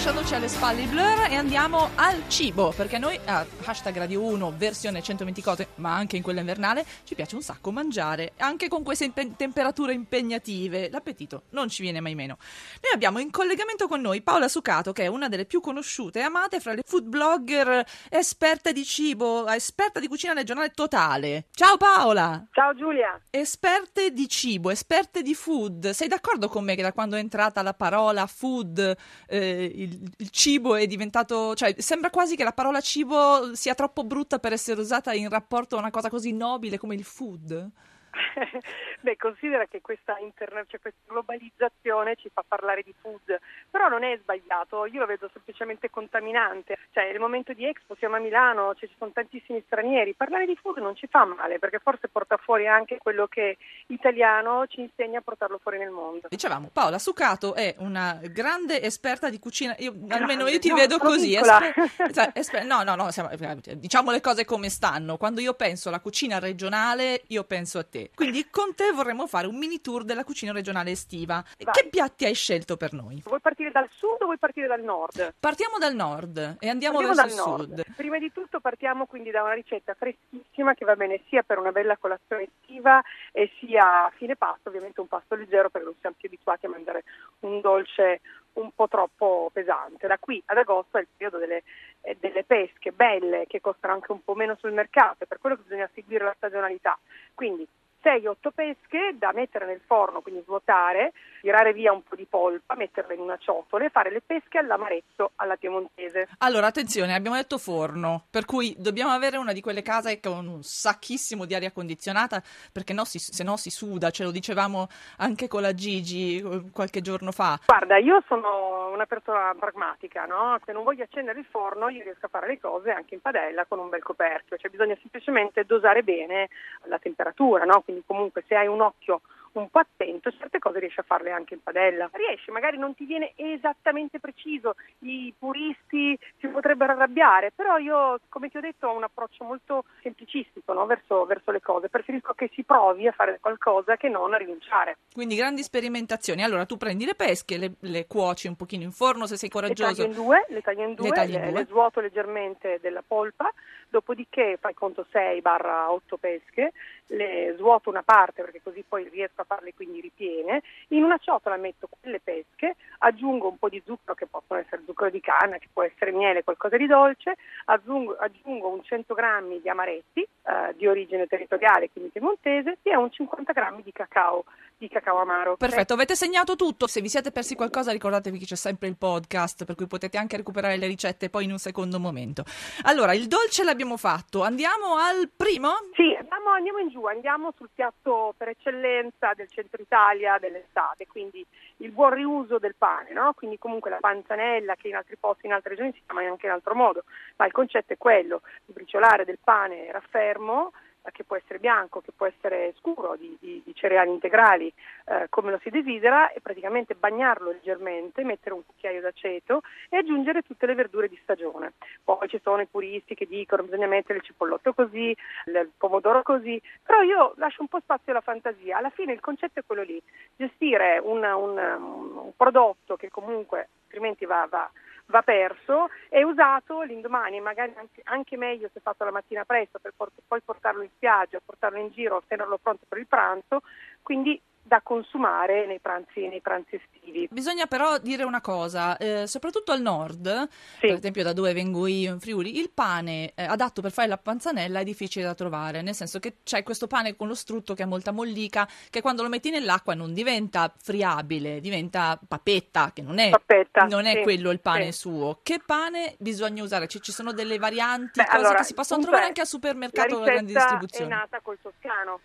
Lasciandoci 0.01 0.35
alle 0.35 0.49
spalle 0.49 0.81
i 0.81 0.87
blur 0.87 1.27
e 1.29 1.35
andiamo 1.35 1.91
al 1.97 2.27
cibo, 2.29 2.73
perché 2.75 2.97
noi 2.97 3.21
a 3.27 3.45
hashtag 3.65 3.99
Radio 3.99 4.23
1 4.23 4.55
versione 4.57 5.03
120 5.03 5.43
cose, 5.43 5.69
ma 5.75 5.95
anche 5.95 6.17
in 6.17 6.23
quella 6.23 6.41
invernale, 6.41 6.87
ci 7.05 7.15
piace 7.15 7.35
un 7.35 7.43
sacco 7.43 7.71
mangiare, 7.71 8.33
anche 8.39 8.69
con 8.69 8.83
queste 8.83 9.05
impe- 9.05 9.37
temperature 9.37 9.93
impegnative, 9.93 10.89
l'appetito 10.89 11.43
non 11.51 11.69
ci 11.69 11.83
viene 11.83 12.01
mai 12.01 12.15
meno. 12.15 12.39
Noi 12.81 12.93
abbiamo 12.95 13.19
in 13.19 13.31
collegamento 13.31 13.89
con 13.89 14.01
noi 14.01 14.23
Paola 14.23 14.49
Sucato, 14.49 14.93
che 14.93 15.03
è 15.03 15.07
una 15.07 15.29
delle 15.29 15.45
più 15.45 15.61
conosciute 15.61 16.21
e 16.21 16.23
amate 16.23 16.61
fra 16.61 16.73
le 16.73 16.83
food 16.83 17.05
blogger 17.05 17.85
esperte 18.09 18.73
di 18.73 18.85
cibo, 18.85 19.47
esperta 19.49 20.01
di 20.01 20.09
cucina 20.09 20.33
regionale 20.33 20.71
totale. 20.71 21.45
Ciao 21.51 21.77
Paola! 21.77 22.47
Ciao 22.53 22.75
Giulia! 22.75 23.21
Esperte 23.29 24.13
di 24.13 24.27
cibo, 24.29 24.71
esperte 24.71 25.21
di 25.21 25.35
food, 25.35 25.91
sei 25.91 26.09
d'accordo 26.09 26.49
con 26.49 26.65
me 26.65 26.75
che 26.75 26.81
da 26.81 26.95
quando 26.95 27.17
è 27.17 27.19
entrata 27.19 27.61
la 27.61 27.75
parola 27.75 28.27
food, 28.27 28.97
eh, 29.27 29.71
il 29.75 29.90
il, 29.91 30.13
il, 30.19 30.31
cibo 30.31 30.75
è 30.77 30.87
diventato, 30.87 31.55
cioè 31.55 31.75
sembra 31.79 32.11
quasi 32.11 32.37
che 32.37 32.45
la 32.45 32.53
parola 32.53 32.81
cibo 32.81 33.55
sia 33.55 33.75
troppo 33.75 34.05
brutta 34.05 34.39
per 34.39 34.53
essere 34.53 34.81
usata 34.81 35.13
in 35.13 35.29
rapporto 35.29 35.77
a 35.77 35.81
una 35.81 35.91
cosa 35.91 36.09
così 36.09 36.33
nobile 36.33 36.79
come 36.79 36.95
il 36.95 37.05
food. 37.05 37.71
Beh, 39.01 39.17
considera 39.17 39.67
che 39.67 39.81
questa, 39.81 40.19
interna- 40.19 40.65
cioè 40.67 40.81
questa, 40.81 41.01
globalizzazione 41.07 42.17
ci 42.17 42.31
fa 42.33 42.45
parlare 42.47 42.83
di 42.83 42.95
food, 43.01 43.39
però 43.71 43.89
non 43.89 44.05
è 44.05 44.19
sbagliato, 44.21 44.87
io 44.87 45.01
lo 45.01 45.07
vedo 45.07 45.29
semplicemente 45.33 45.91
contaminante. 45.91 46.79
Cioè, 46.93 47.11
nel 47.11 47.21
momento 47.21 47.53
di 47.53 47.67
Expo 47.67 47.95
siamo 47.97 48.17
a 48.17 48.19
Milano, 48.19 48.75
cioè, 48.75 48.89
ci 48.89 48.95
sono 48.99 49.13
tantissimi 49.13 49.63
stranieri, 49.67 50.15
parlare 50.15 50.47
di 50.47 50.57
food 50.61 50.79
non 50.79 50.97
ci 50.97 51.07
fa 51.07 51.25
male, 51.25 51.59
perché 51.59 51.79
forse 51.79 52.09
porta 52.09 52.37
fuori 52.37 52.67
anche 52.67 52.99
quello 52.99 53.27
che 53.27 53.57
italiano 53.87 54.67
ci 54.67 54.81
insegna 54.81 55.19
a 55.19 55.23
portarlo 55.23 55.59
fuori 55.63 55.79
nel 55.79 55.91
mondo. 55.91 56.29
Dicevamo, 56.29 56.71
Paola 56.73 56.99
Sucato 56.99 57.55
è 57.55 57.75
una 57.79 58.21
grande 58.23 58.83
esperta 58.83 59.31
di 59.31 59.39
cucina, 59.39 59.75
io, 59.79 59.95
almeno 60.09 60.47
io 60.49 60.59
ti 60.59 60.69
no, 60.69 60.77
vedo 60.77 60.99
così. 60.99 61.35
Esper- 61.35 61.75
cioè, 62.13 62.31
esper- 62.35 62.65
no, 62.65 62.83
no, 62.83 62.95
no, 62.95 63.11
siamo, 63.11 63.31
diciamo 63.77 64.11
le 64.11 64.21
cose 64.21 64.45
come 64.45 64.69
stanno. 64.69 65.17
Quando 65.17 65.41
io 65.41 65.55
penso 65.55 65.89
alla 65.89 66.01
cucina 66.01 66.39
regionale, 66.39 67.23
io 67.29 67.45
penso 67.45 67.79
a 67.79 67.85
te 67.85 68.00
Quindi 68.15 68.49
con 68.51 68.75
te 68.75 68.93
vorremmo 68.93 69.27
fare 69.27 69.47
un 69.47 69.57
mini 69.57 69.81
tour 69.81 70.05
della 70.05 70.25
cucina 70.25 70.53
regionale 70.53 70.93
estiva. 70.93 71.45
Vai. 71.59 71.75
Che 71.75 71.89
piatti 71.89 72.25
hai 72.25 72.35
scelto 72.35 72.77
per 72.77 72.93
noi? 72.93 73.23
Vuoi 73.25 73.41
partire 73.41 73.71
dal 73.71 73.89
sud 73.91 74.21
o 74.21 74.25
vuoi 74.25 74.39
partire 74.39 74.67
dal 74.67 74.83
nord? 74.83 75.35
Partiamo 75.39 75.79
dal 75.79 75.95
nord 75.95 76.57
e 76.59 76.69
andiamo 76.69 76.99
partiamo 76.99 77.23
verso 77.23 77.57
il 77.57 77.61
sud. 77.67 77.85
Prima 77.97 78.19
di 78.19 78.33
tutto 78.33 78.61
partiamo 78.61 79.07
quindi 79.07 79.31
da 79.31 79.43
una 79.43 79.55
ricetta 79.55 79.95
freschissima 79.95 80.75
che 80.75 80.85
va 80.85 80.97
bene 80.97 81.23
sia 81.29 81.43
per 81.43 81.59
una 81.59 81.73
bella 81.73 81.97
colazione 81.97 82.45
estiva 82.45 83.03
e 83.33 83.51
sia 83.59 84.07
a 84.07 84.13
fine 84.17 84.37
pasto, 84.37 84.69
ovviamente 84.69 85.01
un 85.01 85.09
pasto 85.09 85.35
leggero 85.35 85.71
perché 85.71 85.87
non 85.87 85.97
siamo 86.01 86.17
più 86.19 86.29
abituati 86.29 86.67
a 86.67 86.71
mangiare 86.71 87.05
un 87.41 87.61
dolce 87.61 88.21
un 88.55 88.71
po' 88.75 88.89
troppo 88.89 89.51
pesante. 89.53 90.07
Da 90.07 90.19
qui 90.19 90.43
ad 90.47 90.57
agosto 90.57 90.99
è 90.99 91.01
il 91.01 91.09
periodo 91.17 91.39
delle, 91.39 91.63
eh, 92.03 92.17
delle 92.19 92.45
pesche 92.45 92.93
belle 92.93 93.45
che 93.47 93.61
costano 93.61 93.95
anche 93.95 94.13
un 94.13 94.23
po' 94.23 94.35
meno 94.35 94.57
sul 94.59 94.73
mercato, 94.73 95.25
è 95.25 95.27
per 95.27 95.39
quello 95.39 95.57
che 95.57 95.63
bisogna 95.63 95.89
seguire 95.95 96.25
la 96.25 96.35
stagionalità. 96.37 96.99
Quindi 97.35 97.67
6-8 98.03 98.51
pesche 98.55 99.15
da 99.15 99.33
mettere 99.33 99.67
nel 99.67 99.81
forno, 99.85 100.21
quindi 100.21 100.43
svuotare, 100.43 101.13
tirare 101.41 101.73
via 101.73 101.93
un 101.93 102.03
po' 102.03 102.15
di 102.15 102.27
polpa, 102.29 102.75
metterle 102.77 103.15
in 103.15 103.21
una 103.21 103.39
ciotola 103.39 103.85
e 103.85 103.91
fare 103.91 104.11
le 104.11 104.21
pesche 104.21 104.59
all'amarezzo 104.59 105.33
alla 105.37 105.57
piemontese. 105.57 106.29
Allora, 106.39 106.67
attenzione, 106.67 107.15
abbiamo 107.15 107.37
detto 107.37 107.59
forno, 107.59 108.25
per 108.31 108.45
cui 108.45 108.75
dobbiamo 108.79 109.11
avere 109.11 109.37
una 109.37 109.53
di 109.53 109.61
quelle 109.61 109.83
case 109.83 110.21
con 110.21 110.47
un 110.47 110.63
sacchissimo 110.63 111.45
di 111.45 111.55
aria 111.55 111.73
condizionata, 111.73 112.43
perché 112.73 112.93
no, 112.93 113.05
si, 113.05 113.19
se 113.19 113.43
no 113.43 113.57
si 113.57 113.71
suda, 113.71 114.11
ce 114.11 114.25
lo 114.25 114.31
dicevamo 114.31 114.89
anche 115.19 115.49
con 115.49 115.63
la 115.63 115.75
Gigi 115.75 116.37
eh, 116.39 116.71
qualche 116.73 117.01
giorno 117.01 117.33
fa. 117.33 117.59
Guarda, 117.67 117.97
io 117.97 118.23
sono 118.27 118.91
una 118.93 119.07
persona 119.07 119.55
pragmatica, 119.59 120.27
no? 120.27 120.59
Se 120.65 120.73
non 120.73 120.85
voglio 120.85 121.05
accendere 121.05 121.39
il 121.39 121.47
forno, 121.49 121.89
io 121.89 122.03
riesco 122.03 122.27
a 122.27 122.31
fare 122.31 122.47
le 122.47 122.61
cose 122.61 122.91
anche 122.91 123.15
in 123.15 123.21
padella 123.21 123.65
con 123.65 123.79
un 123.79 123.89
bel 123.89 124.03
coperchio, 124.03 124.57
cioè 124.57 124.71
bisogna 124.71 124.97
semplicemente 125.01 125.65
dosare 125.65 126.03
bene 126.03 126.49
la 126.85 126.99
temperatura, 126.99 127.65
no? 127.65 127.83
quindi 127.83 128.03
comunque 128.07 128.45
se 128.47 128.55
hai 128.55 128.67
un 128.67 128.81
occhio 128.81 129.21
un 129.53 129.69
po' 129.69 129.81
attento, 129.81 130.31
certe 130.31 130.59
cose 130.59 130.79
riesci 130.79 131.01
a 131.01 131.05
farle 131.05 131.31
anche 131.31 131.55
in 131.55 131.63
padella. 131.63 132.09
Riesci, 132.13 132.51
magari 132.51 132.79
non 132.79 132.95
ti 132.95 133.05
viene 133.05 133.33
esattamente 133.37 134.21
preciso, 134.21 134.75
i 135.01 135.33
puristi 135.37 136.17
potrebbero 136.61 136.93
arrabbiare, 136.93 137.53
però 137.55 137.79
io, 137.79 138.21
come 138.29 138.51
ti 138.51 138.59
ho 138.59 138.61
detto, 138.61 138.87
ho 138.87 138.95
un 138.95 139.03
approccio 139.03 139.45
molto 139.45 139.85
semplicistico 140.03 140.75
no? 140.75 140.85
verso, 140.85 141.25
verso, 141.25 141.51
le 141.51 141.63
cose. 141.63 141.89
Preferisco 141.89 142.35
che 142.35 142.51
si 142.53 142.63
provi 142.65 143.07
a 143.07 143.13
fare 143.13 143.39
qualcosa 143.41 143.97
che 143.97 144.11
non 144.11 144.35
a 144.35 144.37
rinunciare. 144.37 144.99
Quindi 145.13 145.37
grandi 145.37 145.63
sperimentazioni. 145.63 146.43
Allora 146.43 146.67
tu 146.67 146.77
prendi 146.77 147.07
le 147.07 147.15
pesche, 147.15 147.57
le, 147.57 147.73
le 147.81 148.07
cuoci 148.07 148.47
un 148.47 148.57
pochino 148.57 148.83
in 148.83 148.93
forno 148.93 149.27
se 149.27 149.37
sei 149.37 149.49
coraggioso. 149.49 150.03
Le 150.03 150.09
taglio 150.09 150.09
in 150.09 150.25
due, 150.25 150.45
le, 150.49 150.61
taglio 150.61 150.85
in 150.85 150.95
due, 150.95 151.09
le, 151.09 151.15
taglio 151.15 151.37
in 151.39 151.49
due. 151.49 151.59
le 151.61 151.67
svuoto 151.67 152.01
leggermente 152.01 152.79
della 152.83 153.03
polpa, 153.07 153.51
dopodiché 153.89 154.59
fai 154.61 154.75
conto 154.75 155.07
6-8 155.11 155.99
pesche, 156.21 156.73
le 157.07 157.55
svuoto 157.57 157.91
una 157.91 158.03
parte 158.03 158.43
perché 158.43 158.61
così 158.63 158.85
poi 158.87 159.09
riesco 159.09 159.41
a 159.41 159.45
farle 159.45 159.75
quindi 159.75 160.01
ripiene, 160.01 160.63
in 160.89 161.03
una 161.03 161.19
ciotola 161.19 161.57
metto 161.57 161.89
quelle 161.89 162.21
pesche, 162.21 162.77
aggiungo 162.99 163.49
un 163.49 163.59
po' 163.59 163.69
di 163.69 163.83
zucchero 163.85 164.15
che 164.15 164.27
possono 164.27 164.61
essere 164.61 164.83
zucchero 164.87 165.11
di 165.11 165.21
canna, 165.21 165.59
che 165.59 165.69
può 165.73 165.83
essere 165.83 166.13
miele, 166.13 166.43
qualcosa 166.51 166.77
di 166.77 166.87
dolce, 166.87 167.37
aggiungo, 167.67 168.17
aggiungo 168.17 168.69
un 168.69 168.83
100 168.83 169.15
g 169.15 169.61
di 169.61 169.69
amaretti 169.69 170.21
eh, 170.21 170.75
di 170.77 170.87
origine 170.87 171.27
territoriale, 171.27 171.91
quindi 171.91 172.11
piemontese, 172.11 172.79
e 172.83 172.97
un 172.97 173.11
50 173.11 173.53
g 173.53 173.83
di 173.83 173.93
cacao 173.93 174.45
di 174.81 174.89
cacao 174.89 175.19
amaro. 175.19 175.57
Perfetto, 175.57 175.93
avete 175.93 176.15
segnato 176.15 176.57
tutto. 176.57 176.87
Se 176.87 177.03
vi 177.03 177.11
siete 177.11 177.31
persi 177.31 177.55
qualcosa, 177.55 177.93
ricordatevi 177.93 178.39
che 178.39 178.47
c'è 178.47 178.57
sempre 178.57 178.89
il 178.89 178.97
podcast, 178.97 179.67
per 179.67 179.75
cui 179.75 179.87
potete 179.87 180.17
anche 180.17 180.39
recuperare 180.39 180.79
le 180.79 180.87
ricette 180.87 181.29
poi 181.29 181.45
in 181.45 181.51
un 181.51 181.59
secondo 181.59 182.01
momento. 182.01 182.45
Allora, 182.85 183.13
il 183.13 183.27
dolce 183.27 183.63
l'abbiamo 183.63 183.99
fatto. 183.99 184.43
Andiamo 184.43 184.97
al 184.97 185.29
primo? 185.37 185.69
Sì, 185.93 186.17
andiamo, 186.19 186.49
andiamo 186.51 186.79
in 186.79 186.89
giù, 186.89 187.05
andiamo 187.05 187.53
sul 187.59 187.69
piatto 187.75 188.33
per 188.39 188.49
eccellenza 188.49 189.35
del 189.37 189.51
centro 189.51 189.83
Italia 189.83 190.39
dell'estate, 190.39 191.07
quindi 191.07 191.45
il 191.79 191.91
buon 191.91 192.15
riuso 192.15 192.59
del 192.59 192.75
pane, 192.75 193.13
no? 193.13 193.35
Quindi 193.35 193.59
comunque 193.59 193.91
la 193.91 193.99
panzanella 194.01 194.77
che 194.77 194.89
in 194.89 194.97
altri 194.97 195.17
posti, 195.17 195.45
in 195.45 195.53
altre 195.53 195.71
regioni 195.71 195.93
si 195.93 196.01
chiama 196.07 196.27
anche 196.27 196.47
in 196.47 196.53
altro 196.53 196.75
modo, 196.75 197.05
ma 197.37 197.45
il 197.45 197.53
concetto 197.53 197.93
è 197.93 197.99
quello 197.99 198.41
di 198.65 198.73
briciolare 198.73 199.27
del 199.27 199.39
pane 199.45 199.93
raffermo 199.93 200.73
che 201.13 201.25
può 201.25 201.37
essere 201.37 201.59
bianco, 201.59 202.01
che 202.01 202.13
può 202.15 202.27
essere 202.27 202.75
scuro, 202.79 203.17
di, 203.17 203.37
di, 203.41 203.63
di 203.65 203.75
cereali 203.75 204.11
integrali, 204.11 204.73
eh, 205.07 205.27
come 205.29 205.51
lo 205.51 205.59
si 205.63 205.71
desidera, 205.71 206.31
e 206.33 206.41
praticamente 206.41 206.95
bagnarlo 206.95 207.51
leggermente, 207.51 208.25
mettere 208.25 208.55
un 208.55 208.65
cucchiaio 208.65 209.01
d'aceto 209.01 209.63
e 209.89 209.97
aggiungere 209.97 210.43
tutte 210.43 210.67
le 210.67 210.75
verdure 210.75 211.09
di 211.09 211.19
stagione. 211.23 211.73
Poi 212.05 212.29
ci 212.29 212.41
sono 212.43 212.63
i 212.63 212.67
puristi 212.67 213.15
che 213.15 213.27
dicono 213.27 213.63
bisogna 213.63 213.87
mettere 213.87 214.19
il 214.19 214.25
cipollotto 214.25 214.73
così, 214.73 215.17
il 215.47 215.71
pomodoro 215.77 216.23
così, 216.23 216.61
però 216.83 217.03
io 217.03 217.35
lascio 217.37 217.63
un 217.63 217.69
po' 217.69 217.81
spazio 217.81 218.13
alla 218.13 218.21
fantasia. 218.21 218.77
Alla 218.77 218.91
fine 218.91 219.13
il 219.13 219.21
concetto 219.21 219.61
è 219.61 219.65
quello 219.67 219.83
lì, 219.83 220.01
gestire 220.37 220.99
un, 221.03 221.23
un, 221.23 221.59
un 221.59 222.33
prodotto 222.37 222.97
che 222.97 223.11
comunque 223.11 223.69
altrimenti 223.85 224.25
va, 224.25 224.47
va 224.49 224.71
va 225.11 225.23
perso, 225.23 225.91
è 226.09 226.23
usato 226.23 226.81
l'indomani, 226.83 227.41
magari 227.41 227.75
anche, 228.05 228.37
meglio 228.37 228.71
se 228.73 228.81
fatto 228.81 229.05
la 229.05 229.11
mattina 229.11 229.45
presto 229.45 229.79
per 229.79 229.93
poi 230.27 230.41
portarlo 230.41 230.83
in 230.83 230.91
spiaggia, 230.95 231.41
portarlo 231.45 231.79
in 231.79 231.91
giro, 231.91 232.23
tenerlo 232.27 232.59
pronto 232.59 232.87
per 232.89 232.99
il 232.99 233.07
pranzo, 233.07 233.63
quindi 234.03 234.41
da 234.63 234.81
consumare 234.83 235.67
nei 235.67 235.81
pranzi, 235.81 236.29
nei 236.29 236.41
pranzi, 236.41 236.77
estivi. 236.77 237.29
Bisogna 237.31 237.67
però 237.67 237.99
dire 237.99 238.23
una 238.23 238.41
cosa, 238.41 238.97
eh, 238.99 239.27
soprattutto 239.27 239.73
al 239.73 239.81
nord, 239.81 240.49
sì. 240.79 240.87
per 240.87 240.93
esempio 240.93 241.25
da 241.25 241.33
dove 241.33 241.53
vengo 241.53 241.87
io 241.87 242.13
in 242.13 242.21
Friuli, 242.21 242.59
il 242.59 242.71
pane 242.71 243.33
eh, 243.35 243.45
adatto 243.45 243.83
per 243.83 243.91
fare 243.91 244.07
la 244.07 244.17
panzanella 244.17 244.81
è 244.81 244.85
difficile 244.85 245.25
da 245.25 245.35
trovare, 245.35 245.83
nel 245.83 245.95
senso 245.95 246.21
che 246.21 246.37
c'è 246.45 246.63
questo 246.63 246.87
pane 246.87 247.17
con 247.17 247.27
lo 247.27 247.35
strutto 247.35 247.75
che 247.75 247.83
ha 247.83 247.87
molta 247.87 248.13
mollica, 248.13 248.69
che 248.91 249.01
quando 249.01 249.23
lo 249.23 249.29
metti 249.29 249.51
nell'acqua 249.51 249.95
non 249.95 250.15
diventa 250.15 250.73
friabile, 250.77 251.61
diventa 251.61 252.19
papetta, 252.27 252.93
che 252.93 253.03
non 253.03 253.19
è, 253.19 253.31
papetta, 253.31 253.87
non 253.87 254.07
è 254.07 254.17
sì, 254.17 254.23
quello 254.23 254.51
il 254.51 254.61
pane 254.61 254.93
sì. 254.93 254.99
suo. 255.01 255.41
Che 255.43 255.61
pane 255.65 256.15
bisogna 256.19 256.63
usare? 256.63 256.87
Ci, 256.87 257.01
ci 257.01 257.13
sono 257.13 257.33
delle 257.33 257.59
varianti, 257.59 258.21
Beh, 258.21 258.27
cose 258.27 258.37
allora, 258.37 258.59
che 258.59 258.65
si 258.65 258.75
possono 258.75 259.03
trovare 259.03 259.25
anche 259.25 259.41
al 259.41 259.47
supermercato 259.49 260.21
la 260.21 260.27
grandi 260.27 260.53
distribuzioni. 260.53 261.11
è 261.11 261.15
nata 261.15 261.41
col 261.41 261.59
toscano 261.61 262.21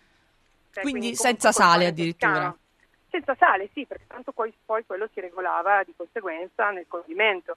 quindi, 0.80 1.00
quindi 1.00 1.16
senza 1.16 1.52
sale 1.52 1.86
addirittura. 1.86 2.54
Senza 3.08 3.34
sale, 3.38 3.68
sì, 3.72 3.86
perché 3.86 4.04
tanto 4.06 4.32
poi, 4.32 4.52
poi 4.64 4.84
quello 4.84 5.08
si 5.12 5.20
regolava 5.20 5.82
di 5.84 5.94
conseguenza 5.96 6.70
nel 6.70 6.86
condimento. 6.88 7.56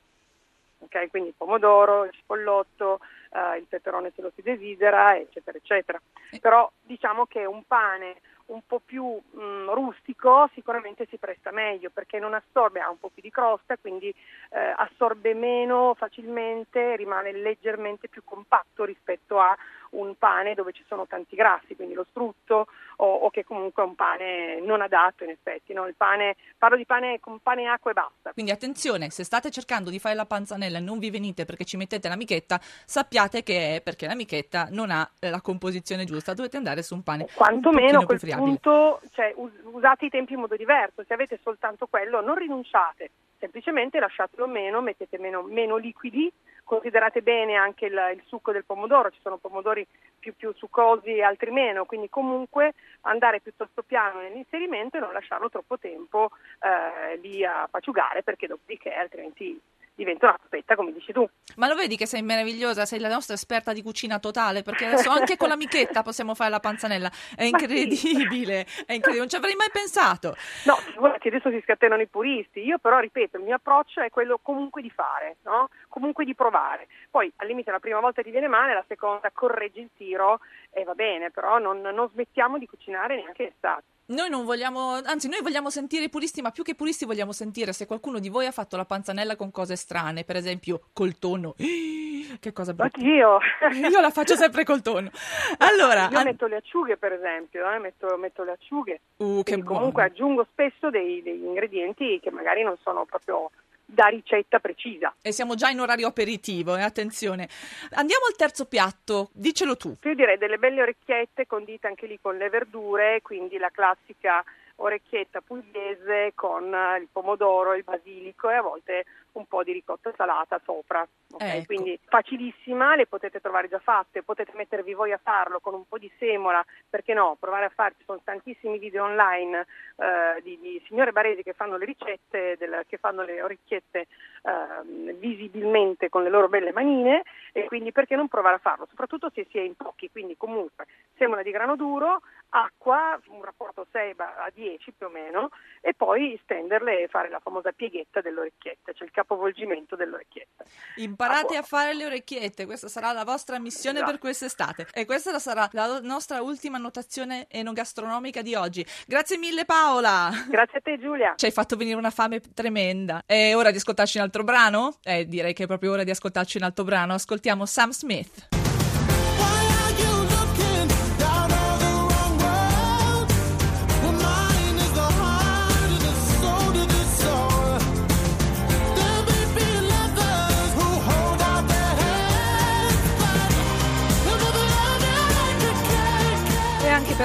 Okay, 0.81 1.09
quindi 1.09 1.29
il 1.29 1.35
pomodoro, 1.35 2.05
il 2.05 2.11
cipollotto, 2.11 2.99
eh, 3.31 3.57
il 3.57 3.65
peperone 3.67 4.11
se 4.15 4.21
lo 4.21 4.31
si 4.33 4.41
desidera, 4.41 5.17
eccetera, 5.17 5.57
eccetera. 5.57 6.01
Eh. 6.31 6.39
Però 6.39 6.71
diciamo 6.81 7.25
che 7.25 7.43
un 7.45 7.63
pane 7.65 8.21
un 8.49 8.61
po' 8.65 8.79
più 8.83 9.05
mh, 9.05 9.41
mm, 9.41 9.69
rustico 9.69 10.49
sicuramente 10.53 11.05
si 11.09 11.17
presta 11.17 11.51
meglio 11.51 11.89
perché 11.91 12.19
non 12.19 12.33
assorbe, 12.33 12.79
ha 12.79 12.89
un 12.89 12.99
po' 12.99 13.09
più 13.09 13.21
di 13.21 13.29
crosta, 13.29 13.77
quindi 13.77 14.09
eh, 14.09 14.73
assorbe 14.75 15.33
meno 15.33 15.93
facilmente, 15.95 16.95
rimane 16.95 17.31
leggermente 17.31 18.07
più 18.07 18.23
compatto 18.23 18.85
rispetto 18.85 19.39
a 19.39 19.55
un 19.91 20.15
pane 20.17 20.53
dove 20.53 20.71
ci 20.71 20.83
sono 20.87 21.07
tanti 21.07 21.35
grassi, 21.35 21.75
quindi 21.75 21.93
lo 21.93 22.05
strutto 22.09 22.67
o, 22.97 23.05
o 23.05 23.29
che 23.29 23.43
comunque 23.43 23.83
è 23.83 23.85
un 23.85 23.95
pane 23.95 24.59
non 24.61 24.81
adatto 24.81 25.23
in 25.23 25.31
effetti. 25.31 25.73
No? 25.73 25.87
Pane, 25.95 26.35
parlo 26.57 26.77
di 26.77 26.85
pane 26.85 27.19
con 27.19 27.39
pane, 27.39 27.67
acqua 27.67 27.91
e 27.91 27.93
basta. 27.93 28.33
Quindi 28.33 28.51
attenzione, 28.51 29.09
se 29.09 29.23
state 29.23 29.51
cercando 29.51 29.89
di 29.89 29.99
fare 29.99 30.15
la 30.15 30.25
panzanella 30.25 30.77
e 30.77 30.81
non 30.81 30.99
vi 30.99 31.09
venite 31.09 31.45
perché 31.45 31.65
ci 31.65 31.77
mettete 31.77 32.07
l'amichetta, 32.07 32.59
sappiate 32.61 33.43
che 33.43 33.77
è 33.77 33.81
perché 33.81 34.07
l'amichetta 34.07 34.67
non 34.71 34.91
ha 34.91 35.09
la 35.19 35.41
composizione 35.41 36.05
giusta, 36.05 36.33
dovete 36.33 36.57
andare 36.57 36.83
su 36.83 36.93
un 36.93 37.03
pane 37.03 37.27
Quantomeno 37.33 37.99
a 37.99 38.05
quel 38.05 38.19
punto 38.19 39.01
cioè, 39.11 39.33
us- 39.35 39.51
usate 39.63 40.05
i 40.05 40.09
tempi 40.09 40.33
in 40.33 40.39
modo 40.39 40.55
diverso, 40.55 41.03
se 41.07 41.13
avete 41.13 41.39
soltanto 41.43 41.87
quello 41.87 42.21
non 42.21 42.35
rinunciate, 42.35 43.11
semplicemente 43.39 43.99
lasciatelo 43.99 44.47
meno, 44.47 44.81
mettete 44.81 45.17
meno, 45.17 45.41
meno 45.43 45.77
liquidi 45.77 46.31
considerate 46.69 47.23
bene 47.23 47.55
anche 47.55 47.87
il, 47.87 47.99
il, 48.13 48.21
succo 48.27 48.51
del 48.51 48.63
pomodoro, 48.63 49.09
ci 49.09 49.17
sono 49.23 49.37
pomodori 49.37 49.87
più, 50.19 50.35
più 50.35 50.53
succosi 50.53 51.15
e 51.15 51.23
altri 51.23 51.49
meno, 51.49 51.85
quindi 51.85 52.09
comunque 52.09 52.75
andare 53.01 53.39
piuttosto 53.39 53.81
piano 53.81 54.19
nell'inserimento 54.19 54.97
e 54.97 54.99
non 54.99 55.11
lasciarlo 55.11 55.49
troppo 55.49 55.79
tempo 55.79 56.29
eh, 56.61 57.17
lì 57.17 57.43
a 57.43 57.67
paciugare 57.67 58.21
perché 58.21 58.45
dopodiché 58.45 58.93
altrimenti 58.93 59.59
diventa 59.99 60.27
una 60.27 60.37
pappetta, 60.41 60.75
come 60.75 60.93
dici 60.93 61.11
tu. 61.11 61.27
Ma 61.57 61.67
lo 61.67 61.75
vedi 61.75 61.97
che 61.97 62.05
sei 62.05 62.21
meravigliosa, 62.21 62.85
sei 62.85 62.99
la 62.99 63.09
nostra 63.09 63.35
esperta 63.35 63.73
di 63.73 63.81
cucina 63.81 64.19
totale, 64.19 64.63
perché 64.63 64.85
adesso 64.85 65.09
anche 65.09 65.35
con 65.35 65.49
l'amichetta 65.49 66.03
possiamo 66.03 66.35
fare 66.35 66.49
la 66.49 66.59
panzanella. 66.59 67.11
È 67.35 67.43
incredibile, 67.43 68.65
sì. 68.65 68.83
è 68.85 68.93
incredibile, 68.93 69.19
non 69.19 69.29
ci 69.29 69.35
avrei 69.35 69.55
mai 69.55 69.69
pensato. 69.71 70.35
No, 70.65 70.75
figurati, 70.75 71.27
adesso 71.27 71.49
si 71.49 71.61
scatenano 71.63 72.01
i 72.01 72.07
puristi. 72.07 72.61
Io 72.61 72.77
però, 72.77 72.99
ripeto, 72.99 73.37
il 73.37 73.43
mio 73.43 73.55
approccio 73.55 74.01
è 74.01 74.09
quello 74.09 74.39
comunque 74.41 74.81
di 74.81 74.89
fare, 74.89 75.37
no? 75.43 75.69
comunque 75.89 76.23
di 76.23 76.33
provare. 76.33 76.87
Poi 77.09 77.31
al 77.37 77.47
limite 77.47 77.71
la 77.71 77.79
prima 77.79 77.99
volta 77.99 78.21
ti 78.21 78.31
viene 78.31 78.47
male, 78.47 78.73
la 78.73 78.85
seconda 78.87 79.29
correggi 79.31 79.81
il 79.81 79.89
tiro 79.97 80.39
e 80.71 80.83
va 80.83 80.93
bene, 80.93 81.31
però 81.31 81.59
non, 81.59 81.81
non 81.81 82.09
smettiamo 82.09 82.57
di 82.57 82.67
cucinare 82.67 83.15
neanche 83.15 83.43
l'estate. 83.43 83.83
Noi 84.09 84.27
non 84.29 84.43
vogliamo, 84.43 84.93
anzi, 85.03 85.29
noi 85.29 85.41
vogliamo 85.41 85.69
sentire 85.69 86.05
i 86.05 86.09
puristi, 86.09 86.41
ma 86.41 86.49
più 86.51 86.63
che 86.63 86.73
puristi 86.73 87.05
vogliamo 87.05 87.31
sentire 87.31 87.73
se 87.73 87.85
qualcuno 87.85 88.17
di 88.19 88.29
voi 88.29 88.47
ha 88.47 88.51
fatto 88.51 88.75
la 88.75 88.85
panzanella 88.85 89.35
con 89.35 89.51
cose 89.51 89.75
strane, 89.75 90.23
per 90.23 90.35
esempio 90.35 90.81
col 90.93 91.17
tonno. 91.17 91.55
Che 92.39 92.53
cosa 92.53 92.73
brutta. 92.73 92.95
Oddio! 92.99 93.39
Io 93.89 93.99
la 93.99 94.11
faccio 94.11 94.35
sempre 94.35 94.63
col 94.63 94.81
tonno. 94.83 95.09
Allora, 95.57 96.09
Io 96.11 96.17
an- 96.19 96.25
metto 96.25 96.45
le 96.45 96.57
acciughe, 96.57 96.95
per 96.95 97.13
esempio, 97.13 97.67
eh, 97.71 97.79
metto, 97.79 98.15
metto 98.17 98.43
le 98.43 98.51
acciughe. 98.51 99.01
uh, 99.17 99.41
che 99.41 99.57
buono. 99.57 99.77
comunque 99.77 100.03
aggiungo 100.03 100.45
spesso 100.51 100.91
dei- 100.91 101.23
degli 101.23 101.43
ingredienti 101.43 102.19
che 102.21 102.29
magari 102.29 102.61
non 102.61 102.77
sono 102.83 103.05
proprio 103.05 103.49
da 103.91 104.05
ricetta 104.07 104.59
precisa. 104.59 105.13
E 105.21 105.31
siamo 105.31 105.55
già 105.55 105.69
in 105.69 105.79
orario 105.79 106.07
aperitivo, 106.07 106.75
eh, 106.75 106.81
attenzione. 106.81 107.49
Andiamo 107.91 108.25
al 108.25 108.35
terzo 108.35 108.65
piatto, 108.65 109.29
dicelo 109.33 109.75
tu. 109.75 109.95
Io 110.03 110.15
direi 110.15 110.37
delle 110.37 110.57
belle 110.57 110.81
orecchiette 110.81 111.47
condite 111.47 111.87
anche 111.87 112.05
lì 112.05 112.19
con 112.21 112.37
le 112.37 112.49
verdure, 112.49 113.21
quindi 113.21 113.57
la 113.57 113.69
classica 113.69 114.43
orecchietta 114.79 115.41
pugliese 115.41 116.31
con 116.35 116.73
eh, 116.73 116.99
il 116.99 117.07
pomodoro, 117.11 117.73
il 117.73 117.83
basilico 117.83 118.49
e 118.49 118.55
a 118.55 118.61
volte 118.61 119.05
un 119.33 119.45
po' 119.45 119.63
di 119.63 119.71
ricotta 119.71 120.11
salata 120.15 120.59
sopra. 120.63 121.01
ok? 121.31 121.41
Ecco. 121.41 121.65
Quindi 121.65 121.99
facilissima, 122.05 122.95
le 122.95 123.05
potete 123.05 123.39
trovare 123.39 123.67
già 123.69 123.79
fatte, 123.79 124.23
potete 124.23 124.51
mettervi 124.55 124.93
voi 124.93 125.11
a 125.11 125.19
farlo 125.21 125.59
con 125.59 125.73
un 125.73 125.87
po' 125.87 125.97
di 125.97 126.11
semola, 126.17 126.65
perché 126.89 127.13
no, 127.13 127.37
provare 127.39 127.65
a 127.65 127.69
farci, 127.69 128.03
sono 128.05 128.21
tantissimi 128.23 128.79
video 128.79 129.03
online 129.03 129.65
eh, 129.97 130.41
di, 130.41 130.59
di 130.59 130.81
signore 130.87 131.11
baresi 131.11 131.43
che 131.43 131.53
fanno 131.53 131.77
le 131.77 131.85
ricette, 131.85 132.55
del- 132.57 132.83
che 132.87 132.97
fanno 132.97 133.23
le 133.23 133.41
orecchiette 133.41 134.07
ehm, 134.43 135.13
visibilmente 135.13 136.09
con 136.09 136.23
le 136.23 136.29
loro 136.29 136.49
belle 136.49 136.71
manine 136.71 137.23
e 137.51 137.65
quindi 137.65 137.91
perché 137.91 138.15
non 138.15 138.27
provare 138.27 138.55
a 138.55 138.59
farlo, 138.59 138.87
soprattutto 138.89 139.29
se 139.33 139.45
si 139.49 139.57
è 139.57 139.61
in 139.61 139.75
pochi, 139.75 140.09
quindi 140.09 140.35
comunque 140.37 140.85
semola 141.17 141.43
di 141.43 141.51
grano 141.51 141.75
duro, 141.75 142.21
acqua, 142.49 143.19
un 143.27 143.43
rapporto 143.43 143.85
6 143.91 144.13
a 144.17 144.49
10 144.53 144.91
più 144.97 145.07
o 145.07 145.09
meno, 145.09 145.49
e 145.81 145.93
poi 145.93 146.39
stenderle 146.43 147.03
e 147.03 147.07
fare 147.07 147.29
la 147.29 147.39
famosa 147.39 147.71
pieghetta 147.71 148.21
dell'orecchietta, 148.21 148.91
cioè 148.93 149.05
il 149.07 149.13
capovolgimento 149.13 149.95
dell'orecchietta. 149.95 150.63
Imparate 150.97 151.55
Ah, 151.55 151.59
a 151.59 151.63
fare 151.63 151.93
le 151.93 152.05
orecchiette, 152.05 152.65
questa 152.65 152.87
sarà 152.87 153.11
la 153.11 153.23
vostra 153.23 153.59
missione 153.59 153.97
Esatto. 153.97 154.11
per 154.11 154.19
quest'estate. 154.19 154.87
E 154.93 155.05
questa 155.05 155.37
sarà 155.39 155.67
la 155.73 155.99
nostra 156.01 156.41
ultima 156.41 156.77
annotazione 156.77 157.47
enogastronomica 157.49 158.41
di 158.41 158.55
oggi. 158.55 158.85
Grazie 159.07 159.37
mille 159.37 159.65
Paola! 159.65 160.29
Grazie 160.49 160.79
a 160.79 160.81
te 160.81 160.99
Giulia. 160.99 161.33
Ci 161.35 161.45
hai 161.45 161.51
fatto 161.51 161.75
venire 161.75 161.97
una 161.97 162.09
fame 162.11 162.39
tremenda. 162.53 163.23
È 163.25 163.55
ora 163.55 163.71
di 163.71 163.77
ascoltarci 163.77 164.17
un 164.17 164.23
altro 164.23 164.43
brano? 164.43 164.97
Eh, 165.03 165.25
direi 165.25 165.53
che 165.53 165.63
è 165.63 165.67
proprio 165.67 165.91
ora 165.93 166.03
di 166.03 166.11
ascoltarci 166.11 166.57
un 166.57 166.63
altro 166.63 166.83
brano. 166.83 167.13
Ascoltiamo 167.13 167.65
Sam 167.65 167.91
Smith. 167.91 168.58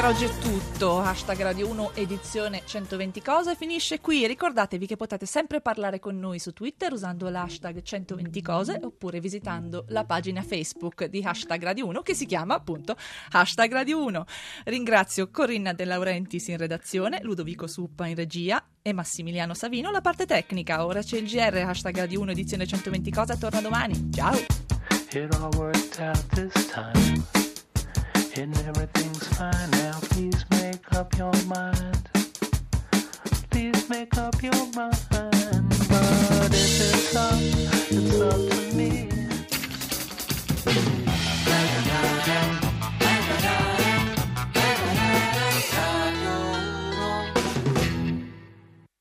Per 0.05 0.13
oggi 0.13 0.25
è 0.25 0.39
tutto. 0.39 1.01
Hashtag 1.01 1.41
Radio 1.41 1.67
1 1.69 1.95
edizione 1.95 2.63
120 2.67 3.23
cose 3.23 3.55
finisce 3.55 4.01
qui. 4.01 4.27
Ricordatevi 4.27 4.87
che 4.87 4.97
potete 4.97 5.25
sempre 5.25 5.63
parlare 5.63 5.99
con 5.99 6.19
noi 6.19 6.39
su 6.39 6.53
Twitter 6.53 6.93
usando 6.93 7.31
l'hashtag 7.31 7.81
120 7.81 8.43
cose 8.43 8.79
oppure 8.83 9.19
visitando 9.19 9.87
la 9.89 10.05
pagina 10.05 10.43
Facebook 10.43 11.07
di 11.07 11.23
Hashtag 11.25 11.63
Radio 11.63 11.87
1 11.87 12.03
che 12.03 12.13
si 12.13 12.27
chiama 12.27 12.55
appunto 12.55 12.97
Hashtag 13.31 13.73
Radio 13.73 14.05
1. 14.05 14.25
Ringrazio 14.65 15.31
Corinna 15.31 15.73
De 15.73 15.87
Laurentiis 15.87 16.49
in 16.49 16.59
redazione, 16.59 17.21
Ludovico 17.23 17.67
Suppa 17.67 18.07
in 18.07 18.15
regia 18.15 18.63
e 18.83 18.93
Massimiliano 18.93 19.55
Savino 19.55 19.91
la 19.91 20.03
parte 20.03 20.27
tecnica. 20.27 20.85
Ora 20.85 21.01
c'è 21.01 21.17
il 21.17 21.27
GR 21.27 21.57
Hashtag 21.57 21.97
Radio 21.97 22.21
1 22.21 22.31
edizione 22.33 22.67
120 22.67 23.11
cose. 23.11 23.39
Torna 23.39 23.63
domani. 23.63 24.11
Ciao! 24.13 24.37
And 28.37 28.59
everything's 28.67 29.29
fine 29.39 29.71
now. 29.71 29.97
Please 30.11 30.45
make 30.51 30.93
up 30.93 31.17
your 31.17 31.33
mind. 31.47 32.09
Please 33.51 33.89
make 33.89 34.17
up 34.19 34.43
your 34.43 34.53
mind. 34.75 35.69
But 35.89 36.51
if 36.51 36.81
it's 36.81 37.15
up, 37.15 37.39
it's 37.91 38.21
up 38.21 38.41
to 38.51 38.77
me. 38.77 39.09